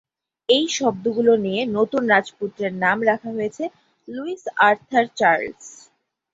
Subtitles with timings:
[0.49, 3.63] এই শব্দগুলো নিয়ে নতুন রাজপুত্রের নাম রাখা হয়েছে
[4.07, 5.65] লুইস আর্থার চার্লস।